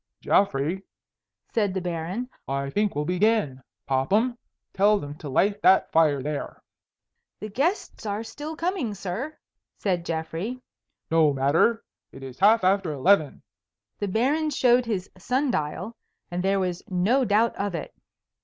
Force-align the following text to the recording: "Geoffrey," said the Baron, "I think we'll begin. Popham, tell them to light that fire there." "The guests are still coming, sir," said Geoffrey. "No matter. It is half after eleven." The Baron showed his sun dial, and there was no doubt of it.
"Geoffrey," 0.19 0.81
said 1.53 1.75
the 1.75 1.79
Baron, 1.79 2.27
"I 2.47 2.71
think 2.71 2.95
we'll 2.95 3.05
begin. 3.05 3.61
Popham, 3.85 4.35
tell 4.73 4.97
them 4.97 5.13
to 5.19 5.29
light 5.29 5.61
that 5.61 5.91
fire 5.91 6.23
there." 6.23 6.63
"The 7.39 7.49
guests 7.49 8.03
are 8.07 8.23
still 8.23 8.55
coming, 8.55 8.95
sir," 8.95 9.37
said 9.77 10.03
Geoffrey. 10.03 10.59
"No 11.11 11.33
matter. 11.33 11.83
It 12.11 12.23
is 12.23 12.39
half 12.39 12.63
after 12.63 12.91
eleven." 12.91 13.43
The 13.99 14.07
Baron 14.07 14.49
showed 14.49 14.87
his 14.87 15.07
sun 15.19 15.51
dial, 15.51 15.95
and 16.31 16.41
there 16.43 16.59
was 16.59 16.81
no 16.89 17.23
doubt 17.23 17.55
of 17.55 17.75
it. 17.75 17.93